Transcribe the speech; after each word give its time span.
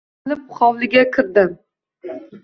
Otilib 0.27 0.39
hovliga 0.59 1.03
kirdim. 1.17 1.51